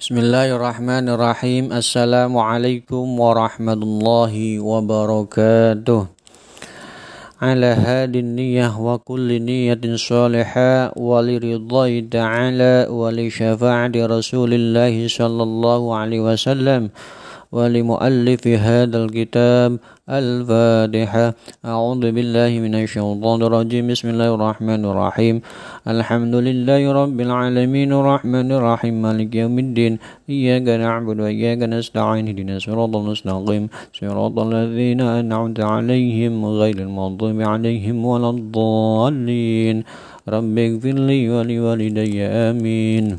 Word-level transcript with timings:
Bismillahirrahmanirrahim. 0.00 1.70
Assalamualaikum 1.74 3.04
warahmatullahi 3.18 4.56
wabarakatuh. 4.56 6.20
على 7.40 7.66
هذه 7.66 8.20
النية 8.20 8.80
وكل 8.80 9.42
نية 9.42 9.80
صالحة 9.96 10.98
ولرضاء 10.98 12.04
تعالى 12.10 12.86
ولشفاعة 12.90 13.92
رسول 13.96 14.50
الله 14.54 15.08
صلى 15.08 15.42
الله 15.42 15.96
عليه 15.96 16.20
وسلم 16.20 16.90
ولمؤلف 17.51 18.47
هذا 18.47 18.97
الكتاب 19.03 19.79
الفاتحة. 20.09 21.33
أعوذ 21.65 22.11
بالله 22.11 22.51
من 22.59 22.75
الشيطان 22.75 23.39
الرجيم. 23.41 23.87
بسم 23.87 24.09
الله 24.09 24.35
الرحمن 24.35 24.85
الرحيم. 24.85 25.35
الحمد 25.87 26.35
لله 26.35 26.81
رب 26.91 27.17
العالمين. 27.21 27.89
الرحمن 27.93 28.51
الرحيم. 28.51 29.01
مالك 29.01 29.35
يوم 29.35 29.59
الدين. 29.59 29.93
إياك 30.29 30.67
نعبد 30.67 31.19
وإياك 31.19 31.61
نستعين. 31.63 32.27
اهدنا 32.27 32.55
الصراط 32.55 32.95
المستقيم. 32.95 33.69
صراط 33.93 34.39
الذين 34.39 35.01
أنعمت 35.01 35.59
عليهم 35.59 36.45
غير 36.45 36.77
المغضوب 36.77 37.41
عليهم 37.41 38.05
ولا 38.05 38.29
الضالين. 38.29 39.83
رب 40.29 40.57
اغفر 40.57 40.95
لي 41.09 41.29
ولوالدي. 41.29 42.21
آمين. 42.23 43.17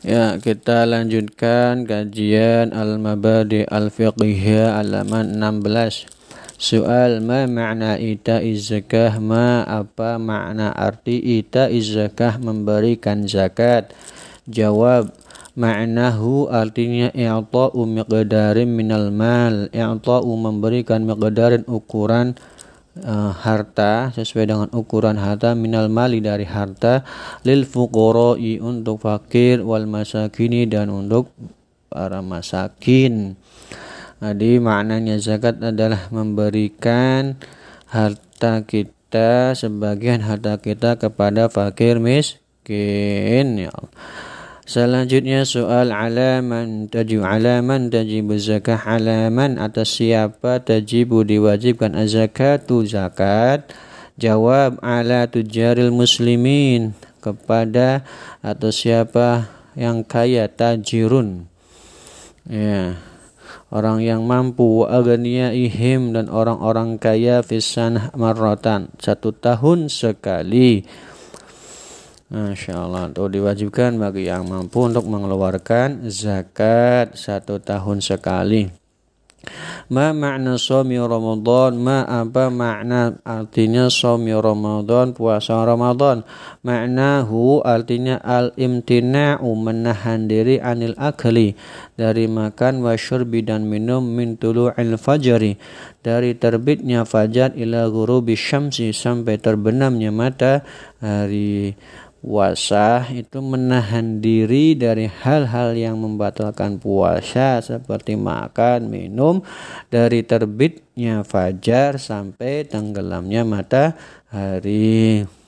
Ya, 0.00 0.40
kita 0.40 0.88
lanjutkan 0.88 1.84
kajian 1.84 2.72
Al-Mabadi 2.72 3.68
Al-Fiqhiyah 3.68 4.80
halaman 4.80 5.36
16. 5.36 6.08
Soal 6.56 7.20
ma 7.20 7.44
makna 7.44 8.00
ita 8.00 8.40
zakah 8.40 9.20
ma 9.20 9.60
apa 9.60 10.16
makna 10.16 10.72
arti 10.72 11.20
ita 11.20 11.68
zakah 11.68 12.40
memberikan 12.40 13.28
zakat? 13.28 13.92
Jawab 14.48 15.12
Ma'nahu 15.52 16.48
artinya 16.48 17.12
i'ta'u 17.12 17.84
miqdarin 17.84 18.72
minal 18.72 19.12
mal 19.12 19.68
i'ta'u 19.68 20.32
memberikan 20.32 21.04
miqdarin 21.04 21.68
ukuran 21.68 22.40
uh, 23.04 23.32
harta 23.34 24.12
sesuai 24.14 24.44
dengan 24.48 24.68
ukuran 24.72 25.18
harta 25.18 25.52
minal 25.58 25.88
mali 25.90 26.22
dari 26.22 26.46
harta 26.46 27.02
lil 27.42 27.66
fuqara'i 27.66 28.60
untuk 28.60 29.02
fakir 29.02 29.64
wal 29.64 29.88
masakini 29.90 30.64
dan 30.68 30.92
untuk 30.92 31.32
para 31.90 32.22
masakin. 32.22 33.34
Jadi 34.20 34.60
maknanya 34.60 35.16
zakat 35.16 35.58
adalah 35.64 36.12
memberikan 36.12 37.40
harta 37.88 38.62
kita 38.68 39.56
sebagian 39.56 40.22
harta 40.22 40.60
kita 40.60 41.00
kepada 41.00 41.48
fakir 41.48 41.98
miskin 41.98 43.46
ya 43.58 43.72
Allah. 43.72 43.92
Selanjutnya 44.70 45.42
soal 45.42 45.90
alaman 45.90 46.86
tajib 46.86 47.26
alaman 47.26 47.90
tajib 47.90 48.30
zakah 48.38 48.78
alaman 48.78 49.58
atas 49.58 49.98
siapa 49.98 50.62
tajibu 50.62 51.26
diwajibkan 51.26 51.98
zakatu 52.06 52.86
zakat. 52.86 53.66
Jawab 54.14 54.78
ala 54.78 55.26
tujaril 55.26 55.90
muslimin 55.90 56.94
kepada 57.18 58.06
atau 58.46 58.70
siapa 58.70 59.50
yang 59.74 60.06
kaya 60.06 60.46
tajirun. 60.46 61.50
Ya 62.46 62.94
orang 63.74 64.06
yang 64.06 64.22
mampu 64.22 64.86
ihim 64.86 66.14
dan 66.14 66.30
orang-orang 66.30 66.94
kaya 67.02 67.42
fisan 67.42 68.14
marrotan 68.14 68.94
satu 69.02 69.34
tahun 69.34 69.90
sekali 69.90 70.86
Masya 72.30 72.86
Allah. 72.86 73.10
Itu 73.10 73.26
diwajibkan 73.26 73.98
bagi 73.98 74.30
yang 74.30 74.46
mampu 74.46 74.86
untuk 74.86 75.02
mengeluarkan 75.10 76.06
zakat 76.06 77.18
satu 77.18 77.58
tahun 77.58 77.98
sekali. 77.98 78.70
Ma 79.90 80.12
makna 80.12 80.60
somi 80.60 81.00
Ramadan? 81.00 81.80
Ma 81.80 82.04
apa 82.06 82.52
makna 82.52 83.18
artinya 83.24 83.88
somi 83.88 84.30
Ramadan 84.30 85.16
Puasa 85.16 85.64
Ramadan? 85.64 86.22
Maknahu 86.62 87.64
artinya 87.64 88.20
al-imtina'u 88.20 89.48
Menahan 89.56 90.28
diri 90.28 90.60
anil 90.62 90.94
akli. 91.00 91.56
Dari 91.96 92.28
makan 92.30 92.84
wa 92.84 92.94
syurbi 92.94 93.42
dan 93.42 93.66
minum 93.66 94.04
Min 94.06 94.36
tulu'il 94.36 94.94
fajri. 95.00 95.56
Dari 96.04 96.36
terbitnya 96.36 97.08
fajar 97.08 97.56
ila 97.56 97.88
gurubi 97.88 98.36
syamsi 98.36 98.92
Sampai 98.92 99.40
terbenamnya 99.40 100.12
matahari 100.12 101.74
puasa 102.20 103.08
itu 103.08 103.40
menahan 103.40 104.20
diri 104.20 104.76
dari 104.76 105.08
hal-hal 105.08 105.72
yang 105.72 105.96
membatalkan 105.96 106.76
puasa 106.76 107.64
seperti 107.64 108.14
makan, 108.14 108.92
minum 108.92 109.40
dari 109.88 110.20
terbitnya 110.20 111.24
fajar 111.24 111.96
sampai 111.96 112.68
tenggelamnya 112.68 113.42
matahari. 113.48 115.39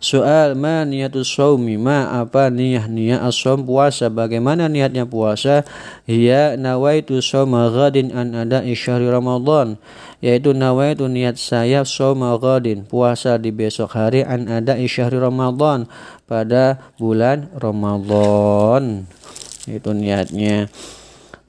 Soal 0.00 0.56
ma 0.56 0.80
niatus 0.88 1.28
saumi 1.28 1.76
ma 1.76 2.24
apa 2.24 2.48
niat 2.48 2.88
niat 2.88 3.20
asom 3.20 3.68
puasa? 3.68 4.08
Bagaimana 4.08 4.64
niatnya 4.64 5.04
puasa? 5.04 5.68
Ya 6.08 6.56
nawaitu 6.56 7.20
soma 7.20 7.68
ghadin 7.68 8.08
an 8.16 8.32
ada 8.32 8.64
isyari 8.64 9.04
Ramadan. 9.12 9.76
Yaitu 10.24 10.56
nawaitu 10.56 11.04
niat 11.04 11.36
saya 11.36 11.84
soma 11.84 12.32
ghadin 12.40 12.88
puasa 12.88 13.36
di 13.36 13.52
besok 13.52 13.92
hari 13.92 14.24
an 14.24 14.48
ada 14.48 14.80
isyari 14.80 15.20
Ramadan 15.20 15.84
pada 16.24 16.80
bulan 16.96 17.52
Ramadan. 17.60 19.04
Itu 19.68 19.92
niatnya. 19.92 20.72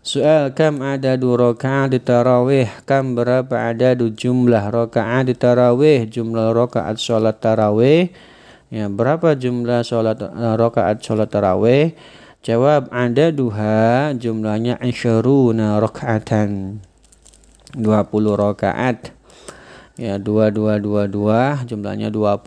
Soal 0.00 0.56
kam 0.56 0.80
ada 0.80 1.20
dua 1.20 1.52
rakaat 1.52 1.92
di 1.92 2.00
tarawih 2.00 2.64
kam 2.88 3.12
berapa 3.12 3.76
ada 3.76 3.92
jumlah 3.92 4.72
rakaat 4.72 5.28
di 5.28 5.36
tarawih? 5.36 6.08
Jumlah 6.08 6.56
rakaat 6.56 6.96
sholat 6.96 7.44
tarawih 7.44 8.08
Ya, 8.68 8.84
berapa 8.92 9.32
jumlah 9.32 9.80
sholat 9.80 10.20
uh, 10.20 10.52
rakaat 10.60 11.00
sholat 11.00 11.32
tarawih? 11.32 11.96
Jawab 12.44 12.92
ada 12.92 13.32
duha 13.32 14.12
jumlahnya 14.12 14.76
asyaruna 14.76 15.80
rakaatan 15.80 16.76
20 17.72 17.88
rakaat. 18.36 19.16
Ya, 19.96 20.20
dua 20.20 20.52
dua 20.52 20.76
dua 20.76 21.08
dua 21.08 21.64
jumlahnya 21.64 22.12
20. 22.12 22.44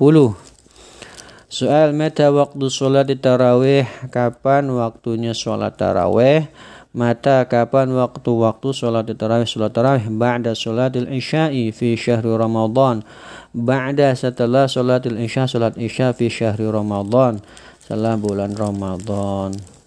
Soal 1.50 1.98
meta 1.98 2.30
waktu 2.30 2.70
sholat 2.70 3.10
tarawih 3.18 3.90
kapan 4.14 4.70
waktunya 4.78 5.34
sholat 5.34 5.74
tarawih? 5.74 6.46
Mata 6.92 7.48
kapan 7.48 7.88
waktu-waktu 7.96 8.76
sholat 8.76 9.08
tarawih 9.16 9.48
sholat 9.48 9.72
tarawih? 9.72 10.12
Ba'da 10.12 10.52
sholatil 10.52 11.08
isya'i 11.08 11.72
fi 11.72 11.96
syahri 11.96 12.36
Ramadan. 12.36 13.08
Ba'da 13.56 14.12
setelah 14.12 14.68
sholatil 14.68 15.16
isya 15.16 15.48
sholat 15.48 15.80
isya 15.80 16.12
fi 16.12 16.28
syahri 16.28 16.68
Ramadan. 16.68 17.40
Setelah 17.80 18.20
bulan 18.20 18.52
Ramadan 18.60 19.81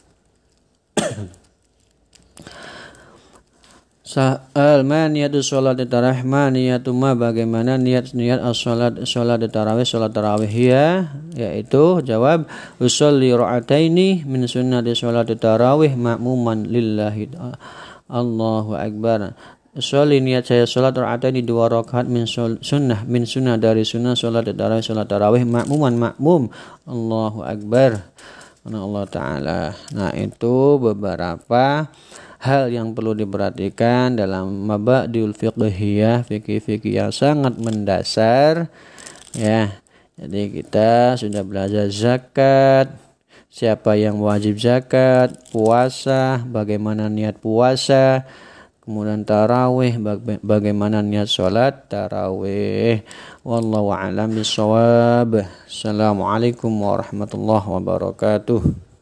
Sa'al 4.14 4.86
ma 4.86 5.10
niyatu 5.10 5.42
sholat 5.42 5.74
tarawih 5.90 6.22
niyatu 6.22 6.94
ma 6.94 7.18
bagaimana 7.18 7.74
niat 7.74 8.14
niat 8.14 8.46
sholat 8.54 9.02
sholat 9.02 9.42
tarawih 9.50 9.82
sholat 9.82 10.14
tarawih 10.14 10.54
ya. 10.54 11.10
Yaitu 11.34 11.98
jawab 12.06 12.46
usolli 12.78 13.34
ra'ataini 13.34 14.22
min 14.22 14.46
sunnati 14.46 14.94
sholat 14.94 15.26
tarawih 15.34 15.98
ma'muman 15.98 16.62
lillahi 16.62 17.34
Allahu 18.06 18.78
akbar. 18.78 19.34
Soli 19.82 20.22
niat 20.22 20.46
saya 20.46 20.62
sholat 20.62 20.94
rakaat 20.94 21.34
ini 21.34 21.42
dua 21.42 21.66
rakaat 21.66 22.06
min 22.06 22.30
sunnah 22.30 23.02
min 23.10 23.26
sunnah 23.26 23.58
dari 23.58 23.82
sunnah 23.82 24.14
sholat 24.14 24.46
tarawih 24.46 24.86
sholat 24.94 25.10
tarawih 25.10 25.42
makmuman 25.42 25.98
makmum 25.98 26.54
Allahu 26.86 27.42
akbar. 27.42 28.14
Allah 28.64 29.04
Ta'ala. 29.10 29.60
Nah 29.92 30.14
itu 30.16 30.80
beberapa 30.80 31.90
hal 32.44 32.68
yang 32.68 32.92
perlu 32.92 33.16
diperhatikan 33.16 34.20
dalam 34.20 34.68
mabadiul 34.68 35.32
fiqhiyah 35.32 36.28
fikih-fikih 36.28 37.00
yang 37.00 37.08
sangat 37.08 37.56
mendasar 37.56 38.68
ya. 39.32 39.80
Jadi 40.14 40.62
kita 40.62 41.16
sudah 41.16 41.42
belajar 41.42 41.88
zakat 41.88 42.92
siapa 43.48 43.96
yang 43.96 44.20
wajib 44.20 44.60
zakat 44.60 45.34
puasa 45.50 46.44
bagaimana 46.44 47.08
niat 47.08 47.40
puasa 47.40 48.28
kemudian 48.84 49.24
tarawih 49.24 49.96
bagaimana 50.44 51.00
niat 51.00 51.26
sholat 51.26 51.88
tarawih. 51.88 53.00
Wallahu 53.40 53.90
alam 53.90 54.36
bisawab 54.36 55.48
assalamualaikum 55.64 56.70
warahmatullahi 56.70 57.66
wabarakatuh 57.80 58.93